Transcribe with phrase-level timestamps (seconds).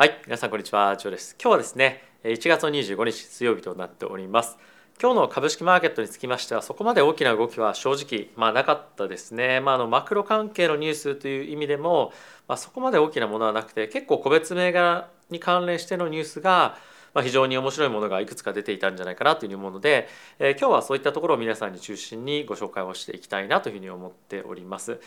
[0.00, 1.36] はい、皆さんこんにちは、ジョーです。
[1.38, 4.56] 今日はですね、1月25日水曜日となっております。
[4.98, 9.60] 今日の株式マーケットにつきましてはそこまで大きな動きは正直まあなかったですね。
[9.60, 12.14] まああのマクロ関係のニュースという意味でも
[12.48, 16.78] まあそこまで大きなものはなくて結構個別銘柄に関連してのニュースが
[17.14, 25.00] まあ、非常に面白いものがいくつか出ていたんじゃないかなというふうに思うので、えー、今日はそういったところを皆さんに中心にご紹介をしていきたいなというふうに思っております。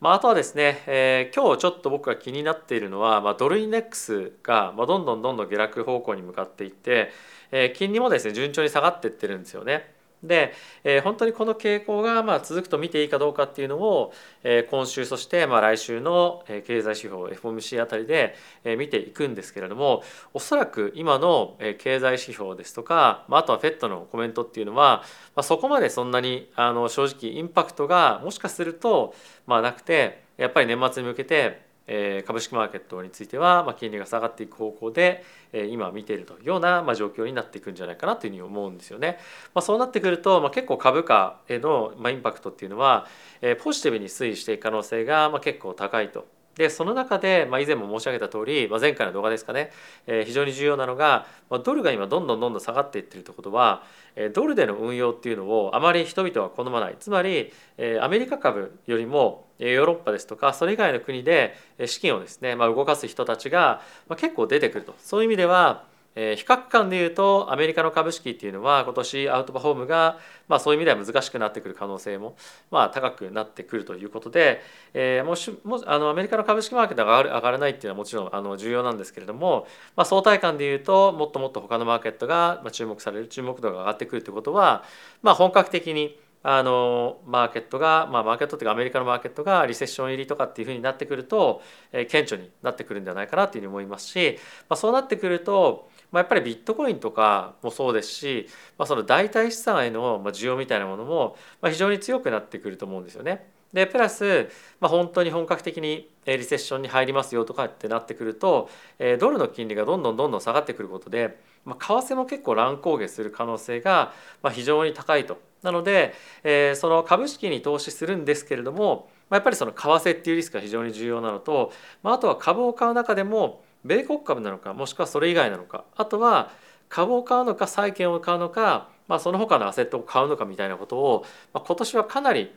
[0.00, 7.10] まあ、あとはですね、えー、今日ちょっと僕が気になっているのは、まあ、ドルインデックスが、まあ、どんどんどんどん下落方向に向かっていって、
[7.52, 9.99] えー、金利もですね順調に下がっていってるんですよね。
[10.22, 10.52] で、
[10.84, 18.36] えー、本当にこの傾向がまあ続くと見ていいかどうかっていうのを、えー、今週そしてまあ来週の経済指標 FOMC あたりで
[18.76, 20.02] 見ていくんですけれども
[20.34, 25.02] おそらく今の経済指標ですとか、まあ、あとは FED のコメントっていうのは、
[25.34, 29.14] まあ、そこまでそんなにあの正直インパクトがもしかすると
[29.46, 39.18] まあなくてやっぱり年末に向けてえ株式マーケットについては、ま金利が下がっていく方向で、え今見ているというような、ま状況になっていくんじゃないかなというふうに思うんですよね。
[39.54, 43.06] まあ、そうなってくると、ま、結構株価への、まインパクトっていうのは、
[43.42, 46.26] えポジティブに推移していく可能性が、ま結構高いと。
[46.56, 49.70] でその中で、まあ、以前も申し上げた通り、まあ、前回の動画ですかね、
[50.06, 61.54] えー、非常に重要なのが、まあ、ドルが今どんどんどんどん下がっていってるということは、えー、ドルでの運用っていうのをあまり人々は好まないつまり、えー、アメリカ株よりもヨーロッパですとかそれ以外の国で
[61.86, 63.82] 資金をですね、まあ、動かす人たちが、
[64.16, 64.94] 結構出てくると。
[64.98, 72.36] そういう意味では、比較感でいうとアメリカの株式っていうのは今年アウトパフォームが、まあ、そういう意味では難しくなってくる可能性も、
[72.70, 74.60] まあ、高くなってくるということで、
[74.92, 84.82] えー、もしもあのアメリカの株式マーケットが上がる上がらないっていうのはもちろんあの重要なんですけれども、まあ、相対感でいうともっともっと他のマーケットが注目される注目度が上がってくるということは、
[85.22, 94.38] まあ、本格的にあのマーケットが、まあ、マーケットっていうかアメリカのマーケットがリセッション入りとかっていうふうになってくると、えー、顕著になってくるんではないかなというふうに思いますし、
[94.68, 103.48] まあ、そうなってくるとまあ、やっぱりビットコインとかもそうですし、まあ、その代替資産への需要みたいなものも非常に強くなってくると思うんですよね。
[103.72, 104.50] でプラス、
[104.80, 114.12] まあ、本当に本格的にリセッションに入りますよとかってなってくるとドルの金利がどんどんどんどん下がってくることで、まあ、為替も結構乱高下する可能性が
[114.52, 115.49] 非常に高いと。
[115.62, 121.72] なので、えー、その株式に投資するんですけれどもまあやっぱりその為替っていうリスクが非常に重要なのと、
[122.02, 126.50] まあ、あとは株を買う中でも米国株なのかもしくはそれ以外なのかあとは
[126.88, 132.52] 株を買うのか債券を買うのか、まあ、その他のアセットを買うのかみたいなことを、まあ、今年はかなり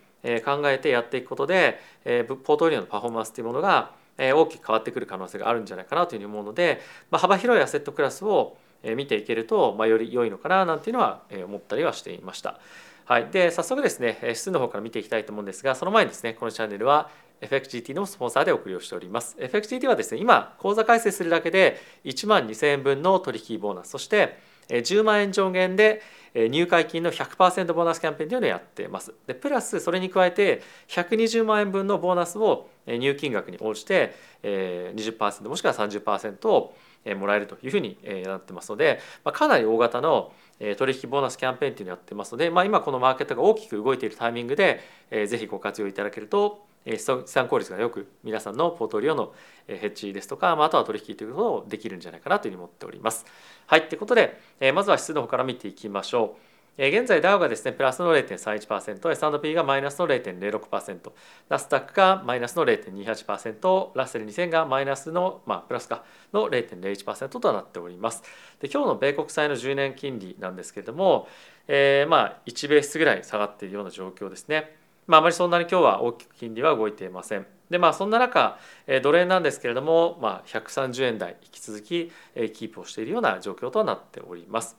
[0.46, 6.82] 考えてやっていくことで、えー、ポートフォリオのパフォーマンスというものが大きく変わってくる可能性があるんじゃないかなというふうに思うので、
[7.12, 12.60] まあ、幅広いアセットクラスを見ていけると、まあ、より良いのかななんていうのは思ったりはしていました。
[13.06, 17.10] はい、で早速ですね指数の方から見ていきたいと思うんですがその前にですねこのチャンネルは
[17.44, 19.36] FXGT のスポンサーでお送りをしております。
[19.40, 24.38] FXGT はですね、今、口座開設するだけで1万2000円分の取引ボーナス、そして
[24.70, 26.02] 10万円上限で
[26.34, 29.14] 入会金の100%ボーナスキャンペーンというのをやってます。
[29.28, 36.74] でプラスそれに加えて120万円分のボーナスを入金額に応じて20%もしくは30%を
[37.16, 40.32] もらえるというふうになってますので、ま、かなり大型の
[40.78, 44.80] 取引ボーナスキャンペーンというのをやってますので、まあ、今このマーケットが大きく動いているタイミングで
[45.12, 49.34] ぜひご活用いただけると資産効率がよく皆さんのポートリオの
[49.68, 53.26] ヘッジですとか、まあ、あとは取引ということをできるんじゃないかなというふうに思っております。
[53.68, 54.40] はい、ということで、
[54.74, 56.53] まずは指数の方から見ていきましょう。
[56.76, 61.12] 現在ダウがですねプラスの0.31%、S&P がマイナスの0.06%、
[61.48, 66.04] ナスダックがマイナスの0.28%、ラッセル2000がマイナスの、まあ、プラスか
[66.34, 68.24] の0.01%となっております。
[68.60, 71.28] で今日の米国債の10年金利なんですけれども、
[71.68, 74.76] えー、まあ1ベースぐらい下がっているような状況ですね。
[75.06, 77.46] まあ、あまりそんなに今日は大きく金利は動いていません。
[77.70, 78.58] でまあそんな中
[79.04, 82.12] ドル円なんですけれども、まあ、130円台引き続き
[82.54, 84.76] キープをしているような状況となっております。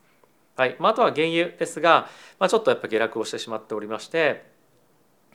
[0.57, 4.45] はいまあ、あとは原油ですが、まあ、ちょっとやっぱ下落をしてしまっておりまして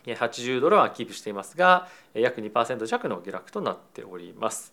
[0.06, 4.72] 80ドルはキープしていますが約2%弱の下落となっております。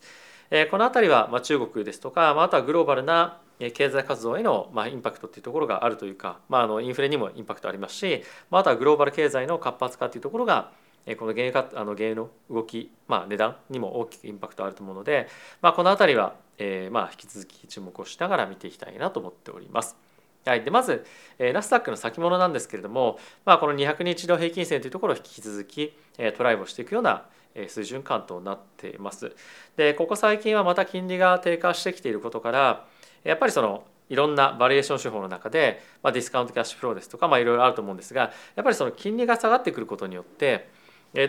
[0.71, 10.71] この辺りは中国ですとかあとはグローバルな経済活動へのインパクトっていうところがあるというか、まあ、あのインフレにもインパクトありますし、まあ、あとはグローバル経済の活発化っていうところが
[11.17, 15.27] この原油かあの原油の動き、まあ、値段にも大きくインパクトあると思うので、
[15.61, 20.06] まあ、この辺りは、えー、まあ引き続き注目をしながら見ていきたいなと思っております。
[20.47, 21.05] はい、でまず、
[21.39, 27.25] えー、ナスダックの先物なんですけれども、まあ、この200日移動平均線というところを引き続き、えー、トライをしていくような
[27.67, 29.35] 水準感となっています。
[29.75, 32.85] でここ最近はまた金利が低下してきていることから
[33.23, 40.69] やっぱりそのいろんなバリエーション手法の中で、まあ、ディスカウントキャッシュフローですとか、まあ、いろいろあると思うんですがやっぱりその金利が下がってくることによって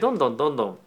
[0.00, 0.78] どんどんどんどん、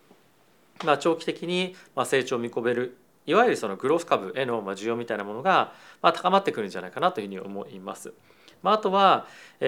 [0.86, 1.76] まあ、長期的に
[2.06, 2.98] 成長を見込める
[3.32, 8.14] いわゆるそのグロース株への需要みたいなものが高まってくるんじゃないかなというふうに思います。
[8.62, 9.26] まあ、とは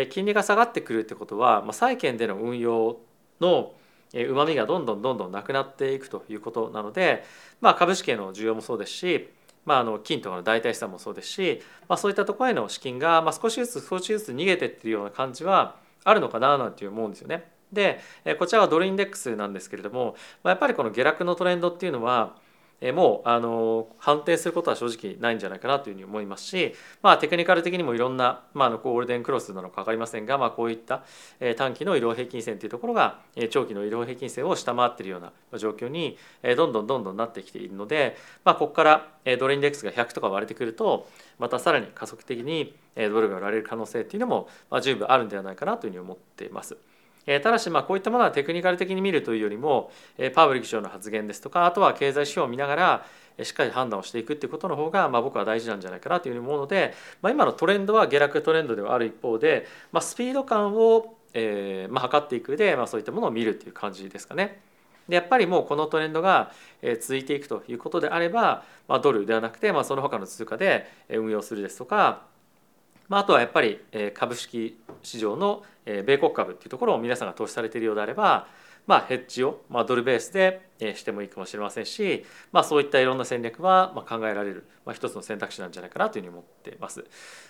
[0.10, 2.98] 金利が下がってくるってことは、ま、債券での運用
[3.40, 3.74] の
[4.14, 7.24] うまみがどんどんどんどんなくなっていくということなので、
[7.62, 9.30] まあ、株式への需要もそうですし、
[9.66, 17.54] まあ、あの金とかの代替資産もそうですし、まあ、そういったところへの資金が、ま、少しずつ少しずつ逃げてっているような感じはあるのかななんて思うんですよね。
[17.72, 18.00] で
[18.38, 22.36] こちらはドルインデックスなんですけれどもやっぱりこの下落のトレンドっていうのは
[22.92, 31.04] もうあの反転することは正直ないんじゃないかなというふうに思いますし、まあ、テクニカル的にもいろんな、まあ、のゴールデンクロスなのか分かりませんが、まあ、こういった
[31.56, 33.20] 短期の移動平均線というところが
[33.50, 36.18] 長期の移動平均線を下回っているような状況に
[36.58, 39.08] どんどんどんどんなってきているので、まあ、ここから
[39.40, 41.08] ドルインデックスが100とか割れてくると
[41.40, 44.50] またさらに加速的にドルが売られる可能性っていうのも
[44.82, 46.78] 十分あるんではないかなというふうに思っています。
[47.26, 49.92] ただしまあこういったものはテクニカル的に見るというよりも
[50.34, 53.06] パウエル議長の発言ですとかあとは経済指標を見ながら
[53.42, 64.62] しっかり判断をしていくっていうことの方が、まあ、僕は大事なんじゃないかなというふうに思うので、まあ、今のトレンドは下落トレンドではある一方で、まあ、スピード感を、えーまあ、測っていくで、まあ、そういったものを見るっていう感じですかね。
[65.10, 66.52] でやっぱりもうこのトレンドが
[67.02, 72.22] 続いていくということであれば、まあ、ドルではなくて、まあ、その他の通貨で運用するですとか、
[73.10, 73.80] まあ、あとはやっぱり
[74.14, 78.48] 株式市場の米国株っていうところを皆さんが投資されているようであれば
[78.86, 80.62] まあ、ヘッジを、まあ、ドルベースで
[80.96, 87.06] してもいいかもしれませんし、まあ、そういったいろんな戦略はま考えられる、まあ、一つの選択肢なんじゃないかなというふうに思っています。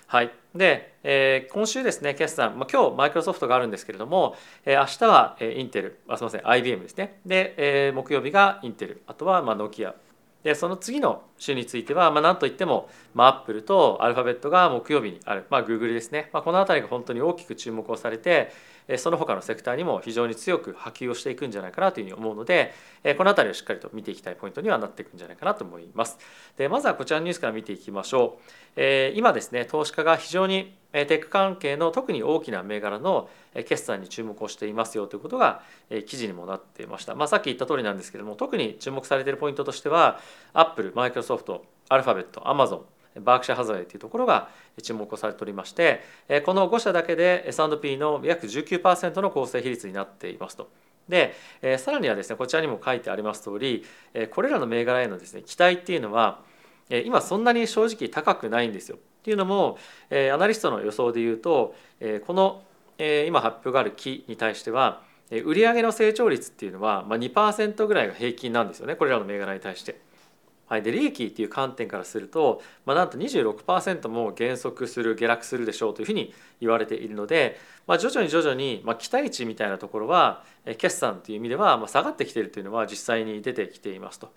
[0.06, 4.36] はい、で、えー、今週ですね決算、まあ、今日マイクロソフトがあるんですけれども、
[4.66, 6.00] えー、明日はインテル。
[6.08, 7.20] あすみません IBM ですね。
[7.26, 9.02] で、えー、木曜日がインテル。
[9.08, 9.96] あとはまあノキア。
[10.44, 18.52] でその次の週については、まあ、なんといっても、まあ、アップルとアルファベットが木曜日にある、まあ、グーグルですね、まあ、この辺りが本当に大きく注目をされて
[18.98, 22.74] その他のセクターにも非常に強く波及をしていくんじゃないかなというふうに思うので
[23.18, 26.18] この辺りをしっかりと見ていきたいポイントにはなっていくんじゃないかなと思います。
[26.58, 28.40] でまずはこちらのニュースから見ていきましょ
[28.76, 28.82] う。
[29.16, 35.62] 今ですね投資家が非常にテック関係の特に大きな銘柄の決算に注目をしていますよということが
[36.06, 37.16] 記事にもなっていました。
[37.16, 40.20] まあ、さっき言った通りなんですけども特に注目されているポイントとしては
[40.54, 42.86] アップル、マイクロソフト、ソフトアルファベット、アマゾ
[43.20, 44.50] ンバークシャーハザウェイというところが
[44.82, 46.02] 注目をされておりまして
[46.46, 50.70] この5社だけで S&P の約19%の構成比率になっていますと。
[51.08, 51.36] で
[51.78, 53.84] さらにはですねこちらにも書いてあります通り
[54.32, 56.40] これらの銘柄へのですね期待っていうのは
[56.90, 58.98] 今そんなに正直高くないんですよ。
[58.98, 59.78] っていうのも
[60.12, 61.76] アナリストの予想で言うと
[62.26, 62.64] この
[63.00, 65.02] 今発表がある期に対しては
[65.32, 70.13] 売上の成長率っていうのは2%ぐらいが平均なんですよねこれらの銘柄に対して。
[70.74, 80.44] はい、で利益っていう観点からすると、まあ、なんと26%も減速する下落するでしょうというふうに言われているので、まあ、徐々に徐々に、まあ、期待値みたいなところは
[80.80, 84.34] 決算という意味では、まあ、下がってきているというのは実際に出てきていますと。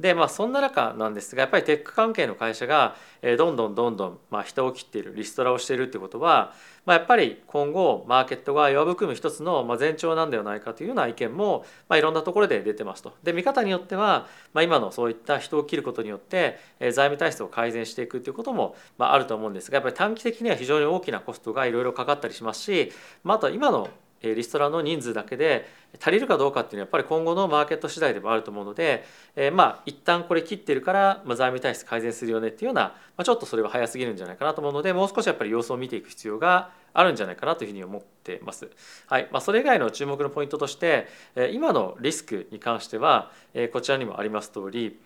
[0.00, 2.96] でまあそんな中なんですがやっぱりテック関係の会社が
[3.36, 6.54] どんどんどんどんまあ人を切っているリストラをしているってことは、
[6.86, 13.12] まあ、やっぱり今後マーケットが弱含む一つの前兆なんではないかというような意見もまあいろんなところで出てますと。
[13.22, 22.90] で見方によっては、まあ、今のそういった人を切ることによって財務体質を改善していくということもまああると思うんですがやっぱり短期的には非常に大きなコストがいろいろかかったりしますし、
[23.22, 23.90] まあ、あとは今の
[24.22, 25.66] リストラの人数だけで
[25.98, 38.70] 足りるかどうかっていうのはやっぱり今後のマーケット次第でもあると思うので、えー、まあ一旦これ切ってるから、まあ、財務体質改善するよねっていうような、まあ、ちょっとそれは早すぎるんじゃないかなと思うのでもう少しやっぱり様子を見ていく必要があるんじゃないかなというふうに思ってます。
[39.06, 41.08] はいまあ、それ以外の注目のポイントとして
[41.52, 43.30] 今のリスクに関しては
[43.72, 45.00] こちらにもあります通り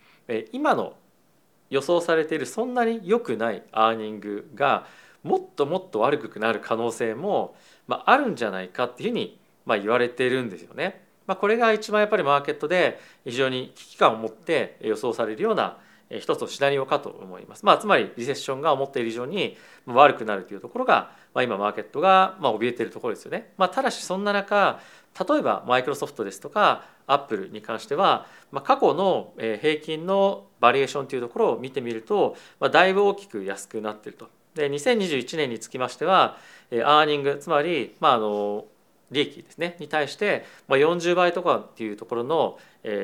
[0.53, 0.95] 今の
[1.71, 4.87] 予想されているそんなに良くないアーニングが
[5.25, 11.03] もっともっと悪くなる可能性もまあ、あるんじゃないかっていうふうにまあ言われているんですよね。
[11.27, 15.79] まあ、これが一番やっぱりマーケットで非常に危機感を持って予想されるような
[16.11, 17.65] 一つのシナリオかと思います。
[17.65, 23.53] まあ、つまりリセッションが思っている以上に悪くなるというところが、まあ、今マーケットがまあ怯えているところですよね。
[23.57, 24.81] まあ、ただしそんな中
[25.29, 34.29] 例えばマイクロソフトですとかアップルに関しては、まあ、過去の平均のバリエーションというところを見てみると、まあ、だいぶ大きく安くなっていると。
[34.55, 36.37] で2021年につきましては
[36.71, 38.65] アーニングつまり、まあ、あの
[39.11, 42.59] 利益ですねに対して、まあ、40倍とかっていうところの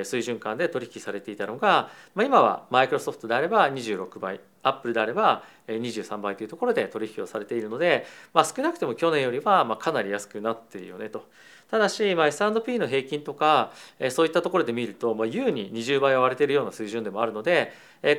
[0.04, 8.04] 水準間で取引されていたのが、まあ、今はマイクロソフトであれば26倍アップルであれば23倍というところで取引をされているので、
[8.34, 11.24] まあ、少なくとも去年よりはまあかなり安くなっているよねと。
[11.70, 13.70] ただし、まあ、S&P の平均とか
[14.10, 17.72] そういったところで見ると、まあ、優に20倍は割れているような水準でもあるので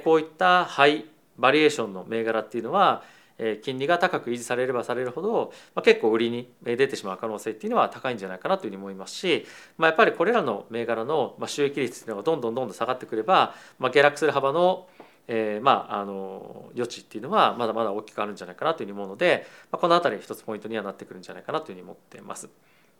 [0.06, 1.06] こういったハイ
[1.38, 3.04] バリエーションの銘柄っていうのは
[3.64, 9.46] 金利が高く維持されればされるほど、ま、結構売りに出てしまう可能性っていうのは高いんじゃないかなというふうに思いますし、
[9.78, 14.88] ま、やっぱりこれらの銘柄の収益率っていうのがどんどんどんどん下がってくれば、ま、下落する幅の
[15.28, 22.50] え、まああの余地っていうのはまだまだ大きくあるんじゃないかなというふうに思うので、ま、この辺り一つポイントにはなってくるんじゃないかなというふうに思ってます。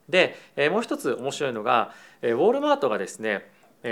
[0.08, 3.50] で、え、もう一つ面白いのが、え、ウォールマートがですね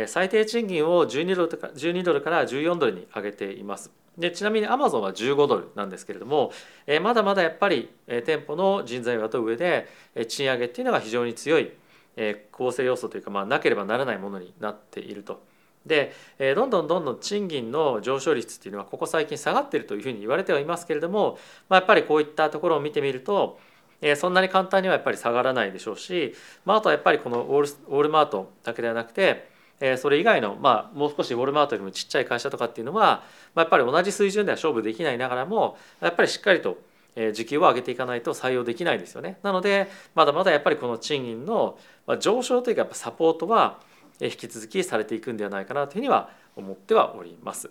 [0.08, 3.91] 最低賃金を12ドルか12ドルから14ドルに上げています。
[4.19, 6.51] でちなみにアマゾンは15ドルなんですけれども、
[6.86, 11.72] えまだまだやっぱり、え店舗の人材を雇う上で、え賃上げっていうのが非常に強い、
[12.17, 15.41] え構成要素というか、まあ、なければならないものになっていると。
[15.86, 21.38] で、えどんどんどんどん賃金の上昇率っていうのはここ最近下がっているというふうに言われてはいますけれども、
[21.69, 23.58] まあ、やっぱりこういったところを見てみると、
[24.01, 26.34] えそんなに簡単にはやっぱり下がらないでしょうし、
[26.65, 33.24] まあ、あとはやっぱりこのウォールウォールマートだけではなくてえそれ以外の、まあ、もう少しウォルマートよりもちっちゃい会社とかっていうのは、
[33.55, 36.77] まあ、やっぱり同じ水準では勝負できないながらもやっぱりしっかりと
[37.33, 39.39] 時給を上げていかないと採用できないですよね。
[39.43, 41.77] なのでまだまだやっぱりこの賃金の
[42.19, 43.79] 上昇というかやっぱサポートは
[44.21, 47.69] 引き続きされていくんではないかなというふうには思ってはおります。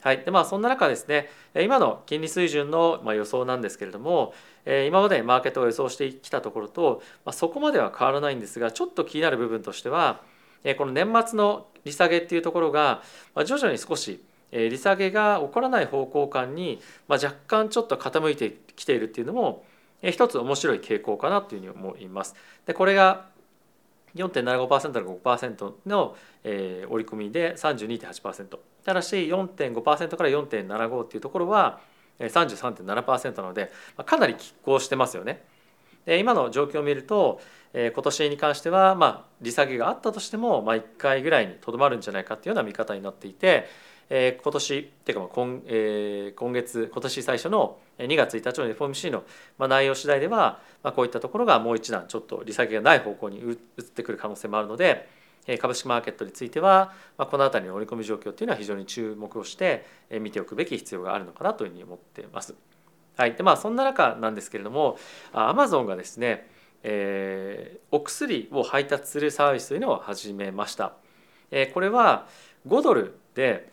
[0.00, 4.32] はいでまあ、そんな中ですね今の金利水準の予想なんですけれども
[4.64, 7.02] 今までマーケットが予想してきたところと
[7.32, 10.20] そこまでは変わらないんですがちょっと気になる部分としては
[10.76, 13.02] この年末の利下げっていうところが
[13.44, 14.22] 徐々に少し
[14.52, 19.64] 利下げが起こらない方向感に若干ちょっと傾いてきているっていうのも
[20.02, 22.34] 一つ面白い傾向かなというふうに思います。
[22.66, 23.26] でこれが
[24.14, 31.80] 4.75%から5%の、えー、折り込みで32.8%ただし4.5%から4.75っていうところは
[32.18, 33.70] 33.7%なので
[34.04, 35.44] かなり拮抗してますよね。
[36.08, 37.40] で今の状況を見ると
[37.72, 43.66] えー、今年に関しては、まあ、利下げがあったとしても、まあ、1回ぐらいにとどまるんじゃないかっていうような見方になっていて、
[44.10, 49.22] えー、今年っていうか今,、えー、今月今年最初の2月1日の FOMC の、
[49.58, 55.08] まあ、内容次第では、まあ、こういったところがもう一段ちょっと利下げがない方向に移ってくる可能性もあるので
[55.60, 59.86] 株式マーケットについては、まあ、この辺りの織り込み状況っていうのは非常に注目をして
[60.20, 62.54] 見ておくべき必要があるのかなというふうに思っています。
[63.18, 64.96] はいでまあ、そんな中なんですけれども
[65.32, 66.48] アマゾンがですね
[66.82, 70.92] えー、お薬を配達するサービスというのを始めました。
[71.50, 72.26] えー、これは
[72.66, 73.70] 5ドルで、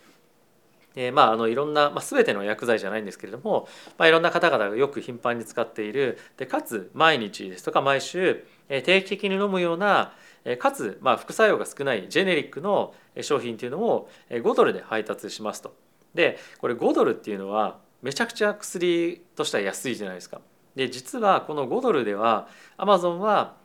[0.96, 10.14] えー、まああのいろんな、まあ、全ての薬剤じゃないんですけれども、まあ、いろんな方々がよく頻繁に使っているでかつ毎日ですとか毎週、え、定期的に飲むような
[10.60, 15.76] かつ、まあ、副作用が少ないジェネリックの商品というのを5ドルで配達しますと。
[16.14, 20.40] でこれ5ドルっていうのはめちゃくちゃ薬としては安いじゃないですか。
[20.76, 22.48] で実はこの5ドルでは
[22.78, 23.56] アマゾンは、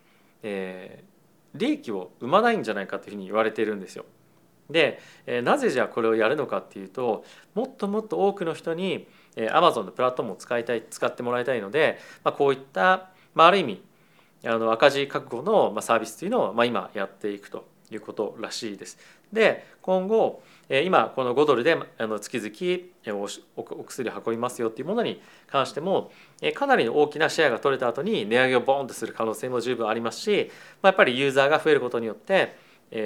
[0.42, 4.06] えー、利益を生まないんじゃないかというふうに言われているんですよ。
[4.70, 7.23] で、えー、なぜじゃあこれをやるのかっていうと
[7.54, 13.82] もっともっと多くの人に、えー、アマゾンのプラットフォームを使いたい使ってもらいたいので、まあ、こういった、まあ、ある意味
[14.47, 18.99] あの赤字覚悟の、ま、サービスというのを、まあ、今やっていくということらしいです。
[19.35, 21.77] で今後今この5ドルで
[22.21, 26.12] 月々お薬を運びますよっていうものに関しても
[26.55, 30.50] かなりの大きなシェアが取れた後に値上げをボーンとする可能性も十分ありますし
[30.83, 32.57] やっぱりユーザーが増えることによって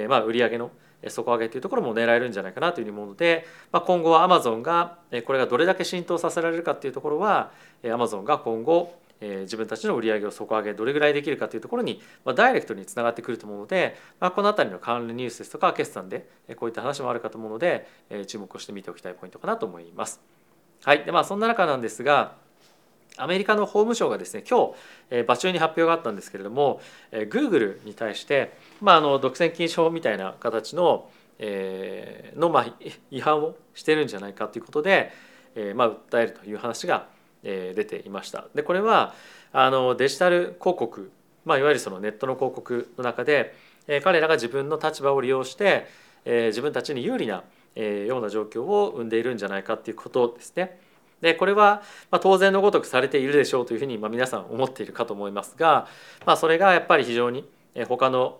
[0.07, 0.69] まあ売上の
[1.07, 7.51] 底上げというところも狙えるんじゃないかなというふうに思うので、まあ、今後はアマゾンがこれがどれだけ浸透させられるかっていうところは
[7.91, 20.21] アマゾンが今後え自分たちの売り上げを底上げどれぐらいできるかというところに、まダイレクトにつながってくると思うので、まあ、この辺りの関連ニュースですとか決算でこういった話もあるかと思うので、え注目をして見ておきたいポイントかなと思います。
[20.83, 22.35] はいでまあ、そんな中なんですが
[23.17, 24.73] アメリカの法務省がですね今日、
[25.09, 26.81] え場中に発表があったんですけれども、
[27.11, 32.65] え Google に対して、まあ、あの独占禁止法みたいな形の,、えのまあ、
[33.11, 35.11] 違反をしてるんじゃないかということで、
[35.55, 37.07] えまあ、訴えるという話が
[37.45, 38.45] 出ていました。
[38.55, 39.13] でこれは
[39.53, 41.11] あのデジタル広告、
[41.45, 43.55] まあ、いわゆるそのネットの広告の中で
[44.03, 45.87] 彼らが自分の立場を利用して
[46.25, 47.43] 自分たちに有利な
[47.75, 50.79] ような状況を生んでいるんじゃないかっていうことですね。
[51.21, 51.83] でこれは
[52.21, 55.87] 当然のごとくされているでしょうというふうに皆さん思っているかと思いますが、
[56.25, 57.47] まあ、それがやっぱり非常に
[57.87, 58.39] 他の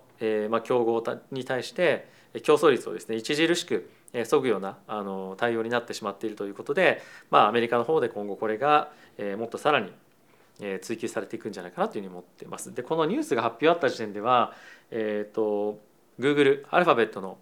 [0.63, 2.07] 競合に対して
[2.43, 3.89] 競争率をですね著しく
[4.23, 8.91] そぐようなあの対応になってしまっているということで、まあ、アメリカの方で今後これが
[9.37, 9.91] もっとさらに
[10.81, 12.73] 追求されていくんじゃないかなというふうに思っています。
[12.73, 14.53] でこのニュースが発表あった時点では、
[14.91, 15.79] えーと、
[16.19, 17.37] Google アルファベットの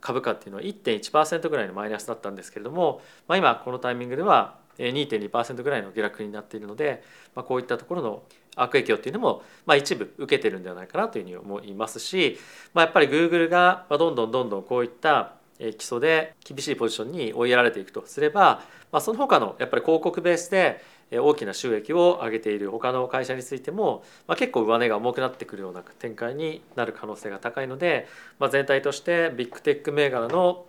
[0.00, 7.02] 株価っていうのは1.1%ぐらいのマイナスだったんですけれども、まあ、今このタイミングでは2.2%ぐらいの下落になっているので、
[7.34, 8.22] まあ、こういったところの
[8.54, 12.38] 悪影響っていうのも、まあ、一部受けてるんではないかなというふうに思いますし、
[12.74, 18.62] まあ、やっぱり Google がどんどんどんどんこういった基礎で厳しいポジションに追いやられていくとすれば、
[18.92, 28.06] まあ、その他のやっぱり広告ベースで大きな収益を上げている他の会社についても、まあ、結構上値が重くなってくるような展開になる可能性が高いので、
[28.38, 30.66] まあ、全体としてビッグテック銘柄の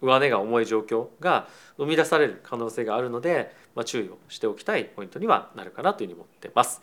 [0.00, 6.80] 上値が重い状況が生み出される可能性があるので、まあ、注意をしておきたいポイントにはなるかなというふうに思ってます。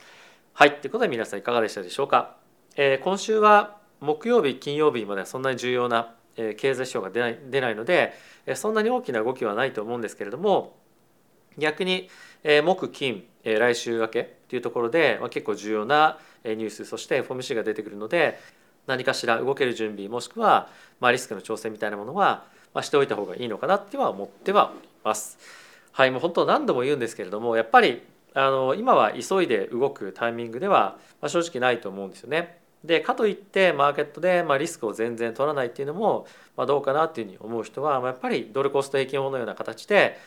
[0.53, 2.37] はいということで皆さんいかがでしたでしょうか？
[2.77, 8.13] えー、今週は木曜日金曜日まではそんなに重要な経済指標が出ない出ないので
[8.55, 10.75] そんなに大きな動きはないと思うんですけれども
[11.57, 12.09] 逆に
[12.63, 18.39] 木金来週明けというところで結構重要なニュースそして FOMC が出てくるので
[18.87, 20.69] 何かしら動ける準備もしくは
[21.01, 22.43] リスクの調整みたいなものは
[22.81, 25.37] しておいた方がいいのかなっては思ってはおります。
[25.91, 28.01] はいもう本当何度も言うんですけれどもやっぱり
[28.33, 32.64] あの今は急いで動くタイミングでは正直ないと思うんですよね。
[32.85, 40.17] でかといってマーケットでまリスクを全然取らないっていうのもまどうかなっていうふうに思う人はやっぱりドルコスト平均法のような形で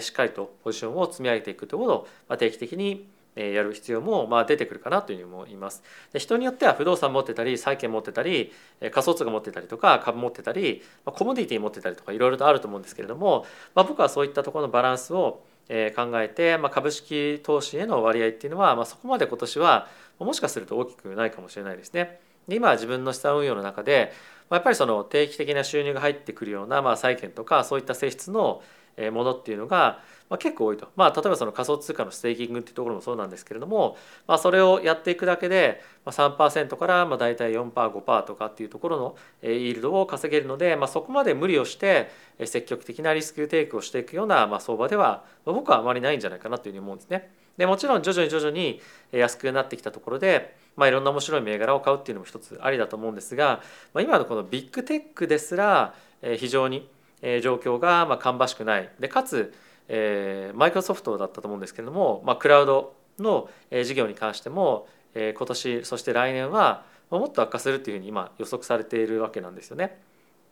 [0.00, 5.82] しっかりとポジションを積み上げていくということを定期的にやる必要もまあ出てくるかなというふうに思います。
[6.12, 15.74] で人によっては不動産持ってたり債券持ってたり仮想通貨持ってたりとか株持ってたりコモディティ持ってたりとかいろいろとあると思うんですけれども、まあ、僕はそういったところのバランスを考
[16.20, 19.86] えて、まあ、株式投資への割合っていうのは、まあ、そこまで今年は
[20.18, 22.20] もしかすると大きくないかもしれないですね。
[22.48, 24.12] で今自分の資産運用の中で
[24.50, 28.62] やっぱりその定期的な収入が入ってくるような、まあ、債券とかそういった性質の
[29.12, 42.10] ものっていうのが、まあ、結構多いと、まあ、例えばその仮想通貨のステーキングっていうところもそうなんですけれども、まあ、それをやっていくだけで3%からまあ大体 4%5% とかっていうところのイールドを稼げるので、まあ、そこまで無理をして
[42.44, 47.30] 積極的なリスクテイクをしていくようなまあ相場では僕はあまりないんじゃないかなというふうに思うんですね。
[47.56, 53.60] でもちろん徐々に徐々に安くなってきたところで、まあ、いろんな面白い銘柄を買うっていうのも一つありだと思うんですが、
[53.92, 55.92] まあ、今のこのビッグテックですら
[56.36, 56.88] 非常に
[57.22, 59.54] え状況がまあ芳しくないでかつ、
[59.88, 69.98] え、マイクロソフトだったと思うんですけれども、まあ、クラウドの事業に関しても、えー、今年そして来年はもっと悪化するっていうふうに今予測されているわけなんですよね。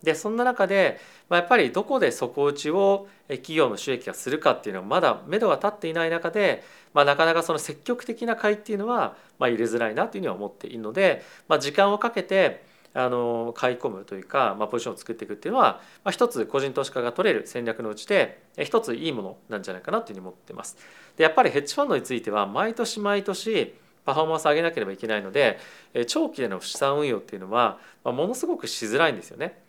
[0.02, 12.62] でそんな中で、まあ、やっぱりどこで底打ちを企業の収益がするかっていうのはまだ目処が立っていない中で、まあ、なかなかその積極的な買いっていうのは、まあ、入れづらいなというふうには思っているので、まあ、時間をかけて
[12.96, 20.78] あの買い込むというか、まあ、ポジションを作っていくっていうのは、まあ、一つ個人投資家が取れる戦略のうちで一ついいものなんじゃないかなというふうに思ってます。
[21.16, 23.74] でやっぱりヘッジファンドについては毎年毎年
[24.06, 25.58] パフォーマンス上げなければいけないので
[26.06, 29.60] 長期での資産運用っていうのはものすごくしづらいんですよね。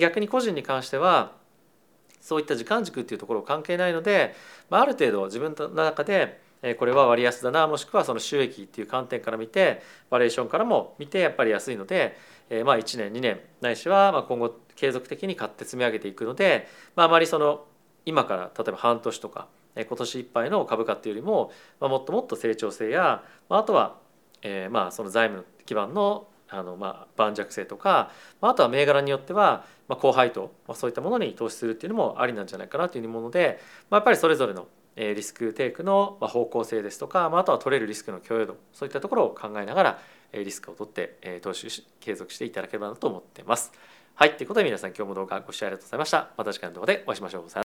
[0.00, 1.32] 逆に個人に関しては
[2.20, 4.34] そういった時間軸っていうところ関係ないので、
[4.68, 6.40] まあ、ある程度自分の中で
[6.78, 12.18] これは割安だなもしくはその収益っていう観点から見てバリエーションからも見てやっぱり安いので、
[12.50, 17.64] えまあ1年2年ないしはま今後継続的に買って積み上げていくので、まあ、あまりその
[18.06, 23.96] 今から例えば半年とか今年いっぱいの株価っていうよりも、まあ、もっともっと成長性や、まあ、あとは、
[24.42, 39.98] え、まあその財務基盤のあのまあ盤石性とかまあとは銘柄によってはまあ高配当そういったものに投資するっていうのもありなんじゃないかなというもので、まあ、やっぱりそれぞれのリスクテイクの方向性ですとかまあとは取れるリスクの許容度そういったところを考えながら
[40.32, 43.72] リスクを取って投資継続していただければなと思ってます。
[44.14, 46.30] はいということで皆さん今日も動画ご視聴ありがとうございました。
[46.36, 47.67] また次回の動画でお会いしましょう。